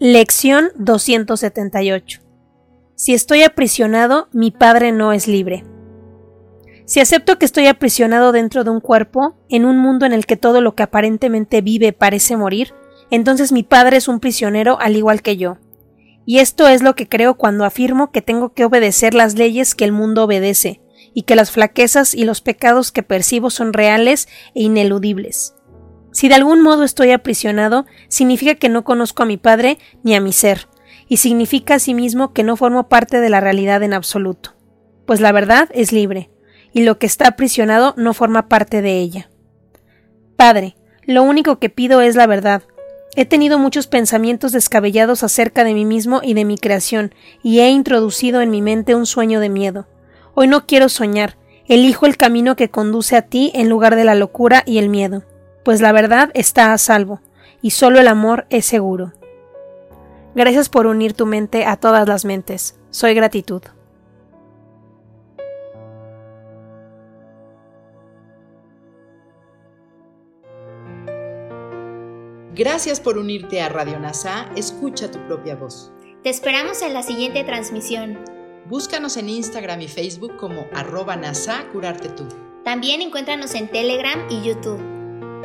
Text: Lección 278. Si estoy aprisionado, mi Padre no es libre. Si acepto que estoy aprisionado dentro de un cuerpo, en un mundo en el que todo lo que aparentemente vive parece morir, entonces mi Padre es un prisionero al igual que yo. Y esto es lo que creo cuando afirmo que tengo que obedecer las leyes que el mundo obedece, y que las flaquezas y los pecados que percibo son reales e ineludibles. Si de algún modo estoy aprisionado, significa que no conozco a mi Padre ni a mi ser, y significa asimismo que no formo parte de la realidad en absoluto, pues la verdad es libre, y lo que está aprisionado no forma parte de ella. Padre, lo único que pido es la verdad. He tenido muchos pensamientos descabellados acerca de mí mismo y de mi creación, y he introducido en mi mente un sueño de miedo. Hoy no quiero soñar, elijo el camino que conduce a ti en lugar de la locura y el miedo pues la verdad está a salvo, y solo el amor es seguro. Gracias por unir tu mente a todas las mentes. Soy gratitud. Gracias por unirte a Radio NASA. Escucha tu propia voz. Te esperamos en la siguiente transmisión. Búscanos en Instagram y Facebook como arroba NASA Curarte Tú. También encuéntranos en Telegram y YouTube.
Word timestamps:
Lección 0.00 0.70
278. 0.74 2.20
Si 2.96 3.14
estoy 3.14 3.44
aprisionado, 3.44 4.28
mi 4.32 4.50
Padre 4.50 4.90
no 4.90 5.12
es 5.12 5.28
libre. 5.28 5.64
Si 6.84 6.98
acepto 6.98 7.38
que 7.38 7.44
estoy 7.44 7.68
aprisionado 7.68 8.32
dentro 8.32 8.64
de 8.64 8.70
un 8.70 8.80
cuerpo, 8.80 9.36
en 9.48 9.64
un 9.64 9.78
mundo 9.78 10.04
en 10.04 10.12
el 10.12 10.26
que 10.26 10.36
todo 10.36 10.60
lo 10.60 10.74
que 10.74 10.82
aparentemente 10.82 11.60
vive 11.60 11.92
parece 11.92 12.36
morir, 12.36 12.74
entonces 13.12 13.52
mi 13.52 13.62
Padre 13.62 13.98
es 13.98 14.08
un 14.08 14.18
prisionero 14.18 14.80
al 14.80 14.96
igual 14.96 15.22
que 15.22 15.36
yo. 15.36 15.58
Y 16.26 16.40
esto 16.40 16.66
es 16.66 16.82
lo 16.82 16.96
que 16.96 17.08
creo 17.08 17.36
cuando 17.36 17.64
afirmo 17.64 18.10
que 18.10 18.20
tengo 18.20 18.52
que 18.52 18.64
obedecer 18.64 19.14
las 19.14 19.36
leyes 19.36 19.76
que 19.76 19.84
el 19.84 19.92
mundo 19.92 20.24
obedece, 20.24 20.80
y 21.14 21.22
que 21.22 21.36
las 21.36 21.52
flaquezas 21.52 22.16
y 22.16 22.24
los 22.24 22.40
pecados 22.40 22.90
que 22.90 23.04
percibo 23.04 23.48
son 23.48 23.72
reales 23.72 24.26
e 24.56 24.62
ineludibles. 24.62 25.54
Si 26.14 26.28
de 26.28 26.36
algún 26.36 26.62
modo 26.62 26.84
estoy 26.84 27.10
aprisionado, 27.10 27.86
significa 28.06 28.54
que 28.54 28.68
no 28.68 28.84
conozco 28.84 29.24
a 29.24 29.26
mi 29.26 29.36
Padre 29.36 29.78
ni 30.04 30.14
a 30.14 30.20
mi 30.20 30.32
ser, 30.32 30.68
y 31.08 31.16
significa 31.16 31.74
asimismo 31.74 32.32
que 32.32 32.44
no 32.44 32.56
formo 32.56 32.88
parte 32.88 33.18
de 33.18 33.28
la 33.30 33.40
realidad 33.40 33.82
en 33.82 33.92
absoluto, 33.92 34.54
pues 35.06 35.20
la 35.20 35.32
verdad 35.32 35.68
es 35.74 35.90
libre, 35.90 36.30
y 36.72 36.84
lo 36.84 37.00
que 37.00 37.06
está 37.06 37.26
aprisionado 37.26 37.94
no 37.96 38.14
forma 38.14 38.48
parte 38.48 38.80
de 38.80 39.00
ella. 39.00 39.28
Padre, 40.36 40.76
lo 41.02 41.24
único 41.24 41.58
que 41.58 41.68
pido 41.68 42.00
es 42.00 42.14
la 42.14 42.28
verdad. 42.28 42.62
He 43.16 43.24
tenido 43.24 43.58
muchos 43.58 43.88
pensamientos 43.88 44.52
descabellados 44.52 45.24
acerca 45.24 45.64
de 45.64 45.74
mí 45.74 45.84
mismo 45.84 46.20
y 46.22 46.34
de 46.34 46.44
mi 46.44 46.58
creación, 46.58 47.12
y 47.42 47.58
he 47.58 47.70
introducido 47.70 48.40
en 48.40 48.52
mi 48.52 48.62
mente 48.62 48.94
un 48.94 49.06
sueño 49.06 49.40
de 49.40 49.48
miedo. 49.48 49.88
Hoy 50.34 50.46
no 50.46 50.64
quiero 50.64 50.88
soñar, 50.88 51.38
elijo 51.66 52.06
el 52.06 52.16
camino 52.16 52.54
que 52.54 52.70
conduce 52.70 53.16
a 53.16 53.22
ti 53.22 53.50
en 53.52 53.68
lugar 53.68 53.96
de 53.96 54.04
la 54.04 54.14
locura 54.14 54.62
y 54.64 54.78
el 54.78 54.88
miedo 54.88 55.24
pues 55.64 55.80
la 55.80 55.92
verdad 55.92 56.30
está 56.34 56.72
a 56.72 56.78
salvo, 56.78 57.20
y 57.62 57.70
solo 57.70 57.98
el 57.98 58.08
amor 58.08 58.46
es 58.50 58.66
seguro. 58.66 59.12
Gracias 60.34 60.68
por 60.68 60.86
unir 60.86 61.14
tu 61.14 61.26
mente 61.26 61.64
a 61.64 61.76
todas 61.76 62.06
las 62.08 62.24
mentes. 62.24 62.76
Soy 62.90 63.14
gratitud. 63.14 63.62
Gracias 72.54 73.00
por 73.00 73.18
unirte 73.18 73.60
a 73.60 73.68
Radio 73.68 73.98
NASA. 73.98 74.48
Escucha 74.54 75.10
tu 75.10 75.18
propia 75.26 75.56
voz. 75.56 75.90
Te 76.22 76.30
esperamos 76.30 76.82
en 76.82 76.94
la 76.94 77.02
siguiente 77.02 77.42
transmisión. 77.42 78.18
Búscanos 78.66 79.16
en 79.16 79.28
Instagram 79.28 79.80
y 79.80 79.88
Facebook 79.88 80.36
como 80.36 80.66
arroba 80.72 81.16
NASA 81.16 81.66
Curarte 81.72 82.08
Tú. 82.10 82.28
También 82.64 83.02
encuéntranos 83.02 83.54
en 83.54 83.68
Telegram 83.68 84.20
y 84.30 84.42
YouTube. 84.42 84.93